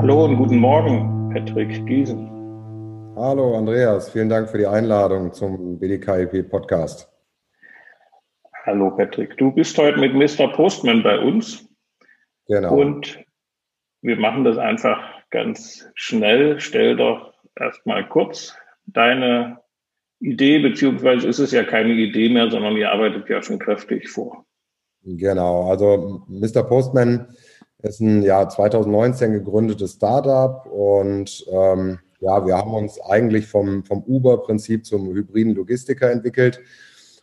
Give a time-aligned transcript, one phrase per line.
[0.00, 2.30] Hallo und guten Morgen, Patrick Giesen.
[3.16, 7.10] Hallo Andreas, vielen Dank für die Einladung zum BDKIP Podcast.
[8.64, 10.52] Hallo Patrick, du bist heute mit Mr.
[10.52, 11.68] Postman bei uns.
[12.46, 12.76] Genau.
[12.76, 13.18] Und
[14.00, 15.00] wir machen das einfach
[15.30, 16.60] ganz schnell.
[16.60, 18.56] Stell doch erstmal kurz
[18.86, 19.58] deine
[20.20, 24.46] Idee, beziehungsweise ist es ja keine Idee mehr, sondern ihr arbeitet ja schon kräftig vor.
[25.02, 26.62] Genau, also Mr.
[26.62, 27.34] Postman
[27.82, 34.02] ist ein ja 2019 gegründetes Startup und ähm, ja, wir haben uns eigentlich vom, vom
[34.02, 36.60] Uber-Prinzip zum hybriden Logistiker entwickelt.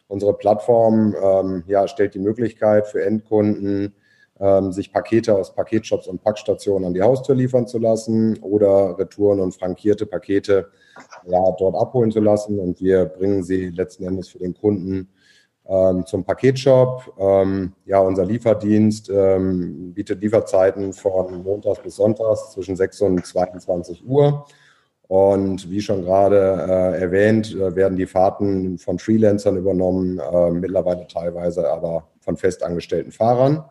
[0.08, 3.94] Unsere Plattform ähm, ja, stellt die Möglichkeit für Endkunden,
[4.40, 9.42] ähm, sich Pakete aus Paketshops und Packstationen an die Haustür liefern zu lassen oder Retouren
[9.42, 10.70] und frankierte Pakete
[11.26, 12.59] ja, dort abholen zu lassen.
[12.59, 15.09] Und wir bringen sie letzten Endes für den Kunden
[15.68, 17.14] ähm, zum Paketshop.
[17.20, 24.06] Ähm, ja, unser Lieferdienst ähm, bietet Lieferzeiten von Montags bis Sonntags zwischen 6 und 22
[24.06, 24.45] Uhr.
[25.08, 31.06] Und wie schon gerade äh, erwähnt, äh, werden die Fahrten von Freelancern übernommen, äh, mittlerweile
[31.08, 33.66] teilweise aber von festangestellten Fahrern.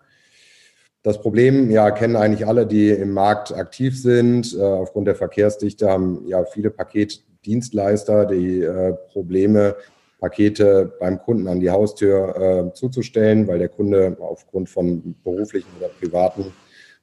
[1.02, 4.56] Das Problem, ja, kennen eigentlich alle, die im Markt aktiv sind.
[4.56, 9.76] Äh, aufgrund der Verkehrsdichte haben ja viele Paketdienstleister die äh, Probleme,
[10.24, 15.88] Pakete beim Kunden an die Haustür äh, zuzustellen, weil der Kunde aufgrund von beruflichen oder
[15.88, 16.46] privaten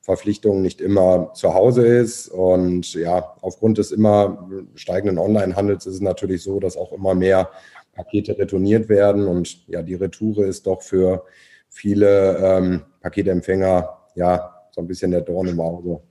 [0.02, 2.30] Verpflichtungen nicht immer zu Hause ist.
[2.30, 7.52] Und ja, aufgrund des immer steigenden Onlinehandels ist es natürlich so, dass auch immer mehr
[7.94, 9.28] Pakete retourniert werden.
[9.28, 11.24] Und ja, die Retoure ist doch für
[11.70, 16.02] viele ähm, Paketempfänger ja so ein bisschen der Dorn im Auge.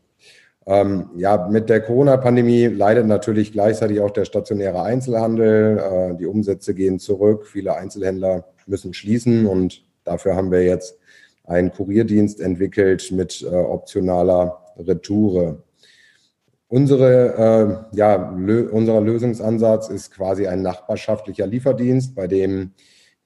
[0.71, 5.79] Ähm, ja, mit der Corona-Pandemie leidet natürlich gleichzeitig auch der stationäre Einzelhandel.
[5.79, 7.49] Äh, die Umsätze gehen zurück.
[7.49, 10.97] Viele Einzelhändler müssen schließen und dafür haben wir jetzt
[11.43, 15.65] einen Kurierdienst entwickelt mit äh, optionaler Retoure.
[16.69, 18.31] Unsere, äh, ja,
[18.71, 22.75] unser Lösungsansatz ist quasi ein nachbarschaftlicher Lieferdienst, bei dem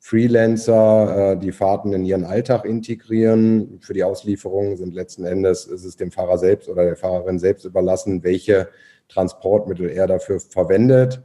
[0.07, 3.81] Freelancer äh, die Fahrten in ihren Alltag integrieren.
[3.81, 7.65] Für die Auslieferung sind letzten Endes ist es dem Fahrer selbst oder der Fahrerin selbst
[7.65, 8.69] überlassen, welche
[9.09, 11.23] Transportmittel er dafür verwendet.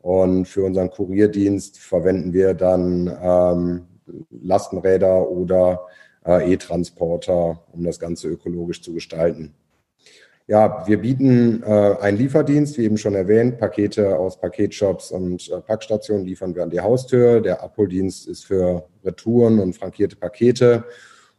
[0.00, 3.86] Und für unseren Kurierdienst verwenden wir dann ähm,
[4.30, 5.82] Lastenräder oder
[6.24, 9.52] äh, E-Transporter, um das Ganze ökologisch zu gestalten.
[10.52, 13.56] Ja, wir bieten äh, einen Lieferdienst, wie eben schon erwähnt.
[13.56, 17.40] Pakete aus Paketshops und äh, Packstationen liefern wir an die Haustür.
[17.40, 20.84] Der Abholdienst ist für Retouren und frankierte Pakete.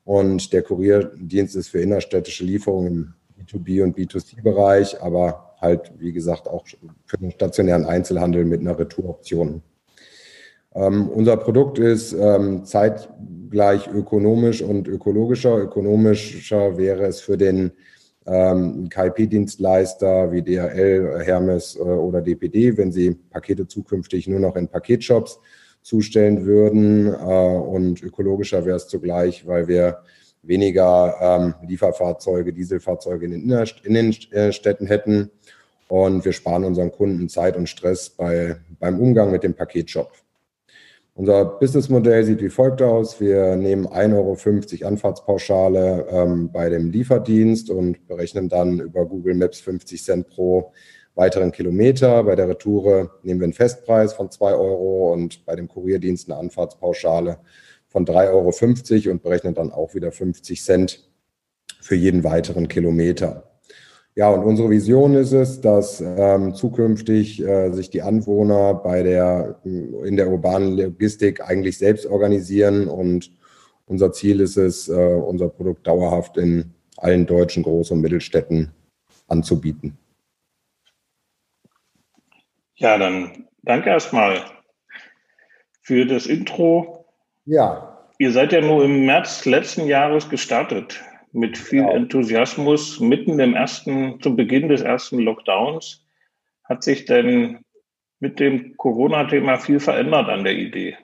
[0.04, 6.48] Und der Kurierdienst ist für innerstädtische Lieferungen im B2B- und B2C-Bereich, aber halt, wie gesagt,
[6.48, 6.66] auch
[7.06, 9.62] für den stationären Einzelhandel mit einer Retouroption.
[10.74, 15.56] Ähm, unser Produkt ist ähm, zeitgleich ökonomisch und ökologischer.
[15.60, 17.74] Ökonomischer wäre es für den
[18.26, 24.68] ähm, KIP-Dienstleister wie DHL, Hermes äh, oder DPD, wenn sie Pakete zukünftig nur noch in
[24.68, 25.40] Paketshops
[25.82, 27.08] zustellen würden.
[27.08, 30.00] Äh, und ökologischer wäre es zugleich, weil wir
[30.42, 35.32] weniger ähm, Lieferfahrzeuge, Dieselfahrzeuge in den Innenstädten hätten.
[35.88, 40.12] Und wir sparen unseren Kunden Zeit und Stress bei, beim Umgang mit dem Paketshop.
[41.16, 43.22] Unser Businessmodell sieht wie folgt aus.
[43.22, 49.60] Wir nehmen 1,50 Euro Anfahrtspauschale ähm, bei dem Lieferdienst und berechnen dann über Google Maps
[49.60, 50.74] 50 Cent pro
[51.14, 52.24] weiteren Kilometer.
[52.24, 56.40] Bei der Retoure nehmen wir einen Festpreis von 2 Euro und bei dem Kurierdienst eine
[56.40, 57.38] Anfahrtspauschale
[57.88, 61.12] von 3,50 Euro und berechnen dann auch wieder 50 Cent
[61.80, 63.53] für jeden weiteren Kilometer.
[64.16, 69.60] Ja, und unsere Vision ist es, dass ähm, zukünftig äh, sich die Anwohner bei der,
[69.64, 73.32] in der urbanen Logistik eigentlich selbst organisieren und
[73.88, 78.72] unser Ziel ist es, äh, unser Produkt dauerhaft in allen deutschen Groß- und Mittelstädten
[79.28, 79.98] anzubieten.
[82.76, 84.42] Ja, dann danke erstmal
[85.82, 87.06] für das Intro.
[87.46, 88.08] Ja.
[88.20, 91.02] Ihr seid ja nur im März letzten Jahres gestartet
[91.34, 91.94] mit viel genau.
[91.94, 96.06] Enthusiasmus mitten im ersten, zu Beginn des ersten Lockdowns.
[96.64, 97.60] Hat sich denn
[98.20, 100.96] mit dem Corona-Thema viel verändert an der Idee?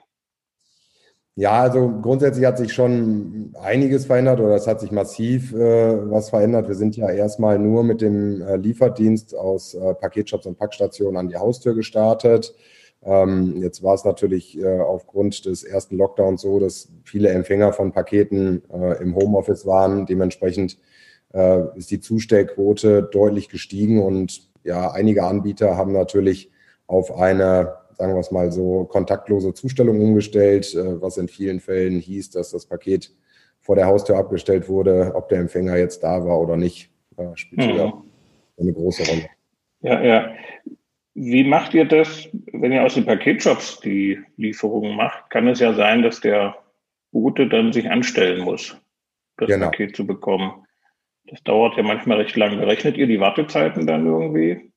[1.36, 6.30] Ja, also grundsätzlich hat sich schon einiges verändert oder es hat sich massiv äh, was
[6.30, 6.68] verändert.
[6.68, 11.28] Wir sind ja erstmal nur mit dem äh, Lieferdienst aus äh, Paketshops und Packstationen an
[11.28, 12.54] die Haustür gestartet.
[13.02, 17.92] Ähm, jetzt war es natürlich äh, aufgrund des ersten Lockdowns so, dass viele Empfänger von
[17.92, 20.06] Paketen äh, im Homeoffice waren.
[20.06, 20.78] Dementsprechend
[21.32, 26.50] äh, ist die Zustellquote deutlich gestiegen und ja, einige Anbieter haben natürlich
[26.86, 31.98] auf eine, sagen wir es mal so, kontaktlose Zustellung umgestellt, äh, was in vielen Fällen
[31.98, 33.12] hieß, dass das Paket
[33.60, 37.74] vor der Haustür abgestellt wurde, ob der Empfänger jetzt da war oder nicht, äh, spielt
[37.74, 37.92] mhm.
[38.58, 39.26] eine große Rolle.
[39.82, 40.30] Ja, ja.
[41.14, 45.28] Wie macht ihr das, wenn ihr aus den Paketshops die Lieferungen macht?
[45.30, 46.56] Kann es ja sein, dass der
[47.10, 48.76] Bote dann sich anstellen muss,
[49.36, 49.66] das genau.
[49.66, 50.64] Paket zu bekommen.
[51.26, 52.58] Das dauert ja manchmal recht lang.
[52.58, 54.72] Berechnet ihr die Wartezeiten dann irgendwie?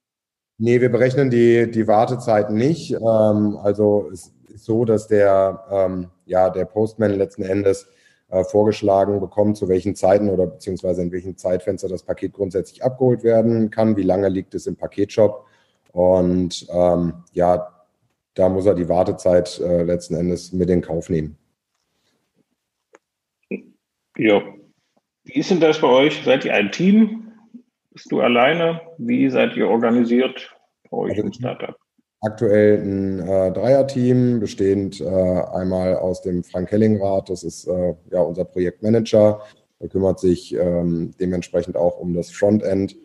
[0.57, 2.91] Nee, wir berechnen die, die Wartezeiten nicht.
[2.93, 7.87] Ähm, also es ist so, dass der, ähm, ja, der Postman letzten Endes
[8.29, 13.23] äh, vorgeschlagen bekommt, zu welchen Zeiten oder beziehungsweise in welchem Zeitfenster das Paket grundsätzlich abgeholt
[13.23, 15.45] werden kann, wie lange liegt es im Paketshop.
[15.93, 17.71] Und ähm, ja,
[18.33, 21.37] da muss er die Wartezeit äh, letzten Endes mit in Kauf nehmen.
[24.17, 24.41] Ja.
[25.23, 26.21] Wie ist denn das bei euch?
[26.25, 27.31] Seid ihr ein Team?
[27.91, 28.81] Bist du alleine?
[28.97, 30.55] Wie seid ihr organisiert
[30.89, 31.75] bei euch also im Startup?
[32.21, 38.21] Aktuell ein äh, Dreierteam, bestehend äh, einmal aus dem Frank Hellingrad, das ist äh, ja
[38.21, 39.41] unser Projektmanager.
[39.79, 42.95] Er kümmert sich ähm, dementsprechend auch um das Frontend,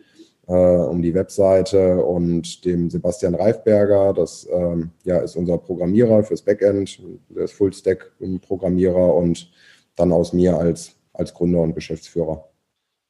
[0.53, 7.01] um die Webseite und dem Sebastian Reifberger, das ähm, ja, ist unser Programmierer fürs Backend,
[7.29, 9.51] der ist Fullstack-Programmierer und
[9.97, 12.49] dann aus mir als als Gründer und Geschäftsführer.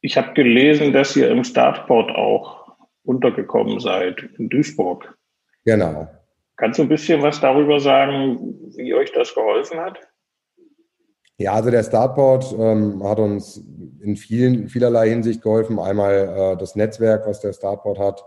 [0.00, 5.16] Ich habe gelesen, dass ihr im Startport auch untergekommen seid in Duisburg.
[5.64, 6.08] Genau.
[6.56, 10.00] Kannst du ein bisschen was darüber sagen, wie euch das geholfen hat?
[11.38, 13.62] Ja, also der Startport ähm, hat uns
[14.00, 15.78] in vielen, vielerlei Hinsicht geholfen.
[15.78, 18.24] Einmal äh, das Netzwerk, was der Startport hat,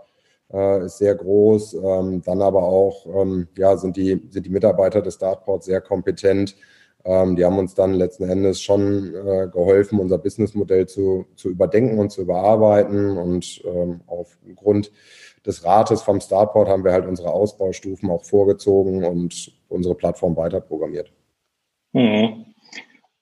[0.52, 1.74] äh, ist sehr groß.
[1.74, 6.56] Ähm, dann aber auch ähm, ja, sind, die, sind die Mitarbeiter des Startports sehr kompetent
[7.04, 11.98] ähm, die haben uns dann letzten Endes schon äh, geholfen, unser Businessmodell zu, zu überdenken
[11.98, 13.16] und zu überarbeiten.
[13.18, 14.92] Und ähm, aufgrund
[15.44, 20.60] des Rates vom Startport haben wir halt unsere Ausbaustufen auch vorgezogen und unsere Plattform weiter
[20.60, 21.12] programmiert.
[21.92, 22.51] Mhm.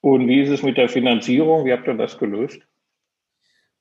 [0.00, 1.64] Und wie ist es mit der Finanzierung?
[1.64, 2.62] Wie habt ihr das gelöst?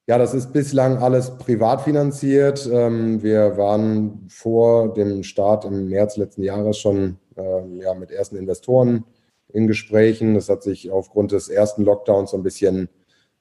[0.07, 2.67] Ja, das ist bislang alles privat finanziert.
[2.71, 9.05] Ähm, wir waren vor dem Start im März letzten Jahres schon ähm, mit ersten Investoren
[9.53, 10.33] in Gesprächen.
[10.33, 12.89] Das hat sich aufgrund des ersten Lockdowns so ein bisschen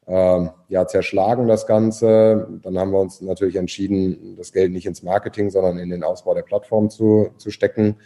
[0.07, 2.49] äh, ja, zerschlagen, das Ganze.
[2.63, 6.35] Dann haben wir uns natürlich entschieden, das Geld nicht ins Marketing, sondern in den Ausbau
[6.35, 7.97] der Plattform zu, zu stecken.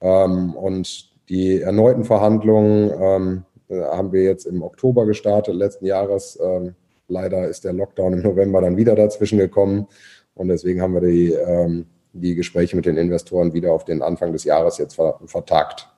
[0.00, 6.38] Ähm, und die erneuten Verhandlungen ähm, haben wir jetzt im Oktober gestartet, letzten Jahres.
[6.42, 6.74] Ähm,
[7.08, 9.86] leider ist der Lockdown im November dann wieder dazwischen gekommen.
[10.34, 14.32] Und deswegen haben wir die, ähm, die Gespräche mit den Investoren wieder auf den Anfang
[14.32, 15.88] des Jahres jetzt vertagt.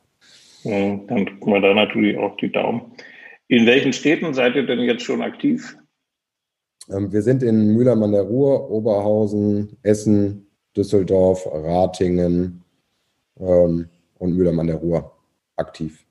[0.65, 2.93] Dann drücken wir da natürlich auch die Daumen.
[3.49, 5.77] In welchen Städten seid ihr denn jetzt schon aktiv?
[6.91, 10.47] Ähm, wir sind in Mülheim an der Ruhr, Oberhausen, Essen,
[10.77, 12.63] Düsseldorf, Ratingen
[13.35, 13.89] und
[14.21, 15.13] Mülheim an der Ruhr
[15.57, 16.06] aktiv.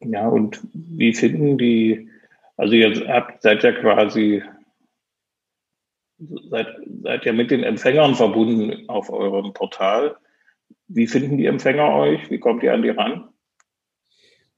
[0.00, 2.08] Ja, und wie finden die,
[2.56, 4.42] also ihr habt, seid ja quasi,
[6.50, 6.68] seid,
[7.02, 10.16] seid ja mit den Empfängern verbunden auf eurem Portal.
[10.88, 12.30] Wie finden die Empfänger euch?
[12.30, 13.28] Wie kommt ihr an die ran?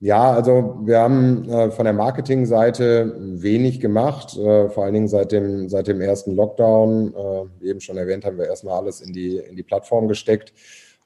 [0.01, 5.33] Ja, also wir haben äh, von der Marketingseite wenig gemacht, äh, vor allen Dingen seit
[5.33, 7.15] dem, seit dem ersten Lockdown.
[7.15, 10.53] Äh, wie eben schon erwähnt, haben wir erstmal alles in die, in die Plattform gesteckt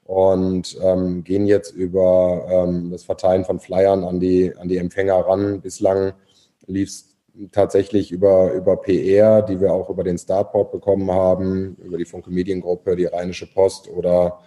[0.05, 5.15] und ähm, gehen jetzt über ähm, das Verteilen von Flyern an die, an die Empfänger
[5.15, 5.61] ran.
[5.61, 6.13] Bislang
[6.67, 7.15] lief es
[7.51, 12.31] tatsächlich über, über PR, die wir auch über den Startport bekommen haben, über die Funke
[12.31, 14.39] Mediengruppe, die Rheinische Post oder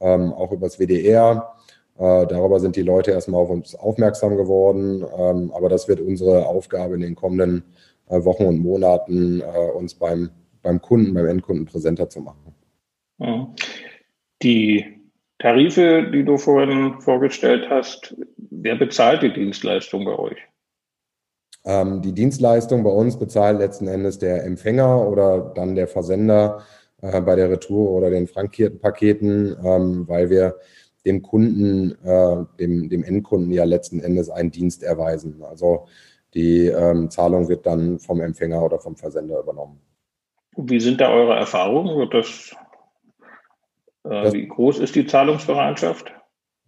[0.00, 1.54] ähm, auch übers WDR.
[1.96, 5.04] Äh, darüber sind die Leute erstmal auf uns aufmerksam geworden.
[5.16, 7.62] Ähm, aber das wird unsere Aufgabe in den kommenden
[8.08, 10.30] äh, Wochen und Monaten, äh, uns beim,
[10.62, 12.54] beim Kunden, beim Endkunden präsenter zu machen.
[14.42, 15.03] Die
[15.44, 20.38] Tarife, die du vorhin vorgestellt hast, wer bezahlt die Dienstleistung bei euch?
[21.66, 26.62] Ähm, die Dienstleistung bei uns bezahlt letzten Endes der Empfänger oder dann der Versender
[27.02, 30.56] bei der Retour oder den frankierten Paketen, ähm, weil wir
[31.04, 35.42] dem Kunden, äh, dem, dem Endkunden ja letzten Endes einen Dienst erweisen.
[35.42, 35.88] Also
[36.32, 39.78] die ähm, Zahlung wird dann vom Empfänger oder vom Versender übernommen.
[40.56, 41.98] Wie sind da eure Erfahrungen?
[41.98, 42.56] Wird das,
[44.04, 46.12] äh, wie groß ist die Zahlungsbereitschaft?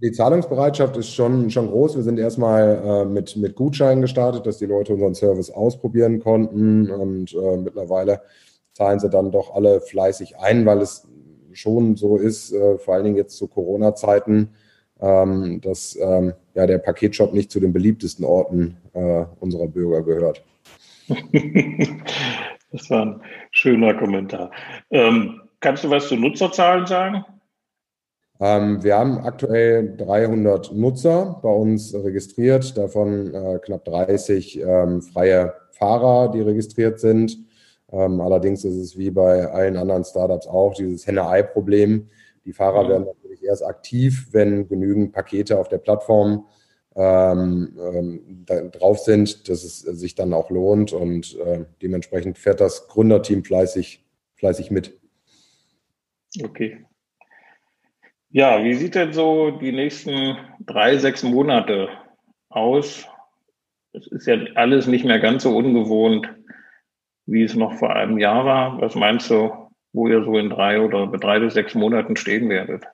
[0.02, 1.96] Die Zahlungsbereitschaft ist schon, schon groß.
[1.96, 6.90] Wir sind erstmal äh, mit, mit Gutscheinen gestartet, dass die Leute unseren Service ausprobieren konnten.
[6.90, 8.20] Und äh, mittlerweile
[8.74, 11.08] zahlen sie dann doch alle fleißig ein, weil es
[11.52, 14.50] schon so ist, äh, vor allen Dingen jetzt zu Corona-Zeiten,
[15.00, 20.44] ähm, dass ähm, ja, der Paketshop nicht zu den beliebtesten Orten äh, unserer Bürger gehört.
[22.70, 24.50] das war ein schöner Kommentar.
[24.90, 27.24] Ähm, kannst du was zu Nutzerzahlen sagen?
[28.38, 35.54] Ähm, wir haben aktuell 300 Nutzer bei uns registriert, davon äh, knapp 30 ähm, freie
[35.70, 37.38] Fahrer, die registriert sind.
[37.90, 42.08] Ähm, allerdings ist es wie bei allen anderen Startups auch dieses Henne-Ei-Problem.
[42.44, 42.88] Die Fahrer mhm.
[42.88, 46.46] werden natürlich erst aktiv, wenn genügend Pakete auf der Plattform
[46.94, 52.88] ähm, ähm, drauf sind, dass es sich dann auch lohnt und äh, dementsprechend fährt das
[52.88, 54.98] Gründerteam fleißig, fleißig mit.
[56.42, 56.84] Okay.
[58.30, 61.88] Ja, wie sieht denn so die nächsten drei, sechs Monate
[62.48, 63.06] aus?
[63.92, 66.28] Es ist ja alles nicht mehr ganz so ungewohnt,
[67.26, 68.80] wie es noch vor einem Jahr war.
[68.80, 72.84] Was meinst du, wo ihr so in drei oder drei bis sechs Monaten stehen werdet?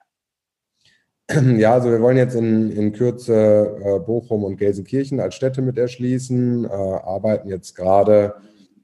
[1.56, 5.78] Ja, also wir wollen jetzt in, in Kürze äh, Bochum und Gelsenkirchen als Städte mit
[5.78, 8.34] erschließen, äh, arbeiten jetzt gerade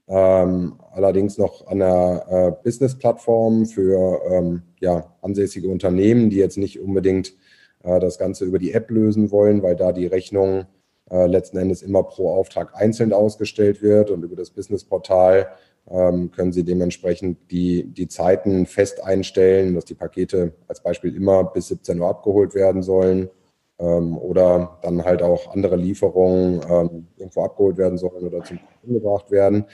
[0.09, 6.81] ähm, allerdings noch an einer äh, Business-Plattform für ähm, ja, ansässige Unternehmen, die jetzt nicht
[6.81, 7.35] unbedingt
[7.83, 10.67] äh, das Ganze über die App lösen wollen, weil da die Rechnung
[11.11, 15.49] äh, letzten Endes immer pro Auftrag einzeln ausgestellt wird und über das Business-Portal
[15.91, 21.45] ähm, können Sie dementsprechend die, die Zeiten fest einstellen, dass die Pakete als Beispiel immer
[21.45, 23.31] bis 17 Uhr abgeholt werden sollen
[23.79, 28.95] ähm, oder dann halt auch andere Lieferungen ähm, irgendwo abgeholt werden sollen oder zum Kunden
[28.95, 29.65] gebracht werden.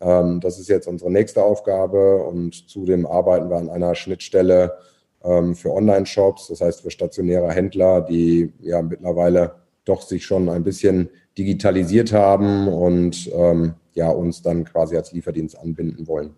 [0.00, 4.76] Ähm, das ist jetzt unsere nächste Aufgabe und zudem arbeiten wir an einer Schnittstelle
[5.22, 10.64] ähm, für Online-Shops, das heißt für stationäre Händler, die ja mittlerweile doch sich schon ein
[10.64, 16.34] bisschen digitalisiert haben und ähm, ja uns dann quasi als Lieferdienst anbinden wollen.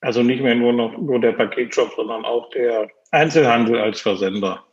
[0.00, 4.64] Also nicht mehr nur noch nur der Paketshop, sondern auch der Einzelhandel als Versender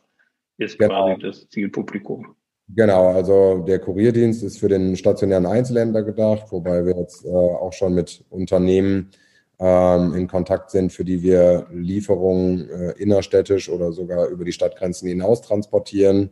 [0.58, 1.06] ist genau.
[1.06, 2.36] quasi das Zielpublikum.
[2.68, 7.72] Genau, also der Kurierdienst ist für den stationären Einzelhändler gedacht, wobei wir jetzt äh, auch
[7.74, 9.10] schon mit Unternehmen
[9.58, 15.08] ähm, in Kontakt sind, für die wir Lieferungen äh, innerstädtisch oder sogar über die Stadtgrenzen
[15.08, 16.30] hinaus transportieren.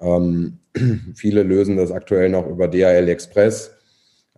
[0.00, 0.58] Ähm,
[1.14, 3.74] viele lösen das aktuell noch über DHL Express.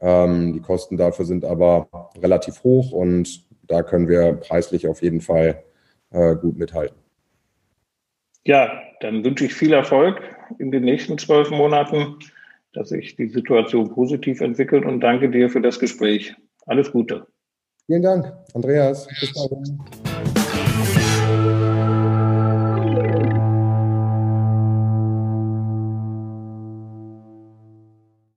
[0.00, 1.88] Ähm, die Kosten dafür sind aber
[2.20, 5.62] relativ hoch und da können wir preislich auf jeden Fall
[6.10, 7.03] äh, gut mithalten.
[8.46, 10.20] Ja, dann wünsche ich viel Erfolg
[10.58, 12.18] in den nächsten zwölf Monaten,
[12.74, 16.34] dass sich die Situation positiv entwickelt und danke dir für das Gespräch.
[16.66, 17.26] Alles Gute.
[17.86, 19.06] Vielen Dank, Andreas.
[19.20, 20.13] Bis dahin.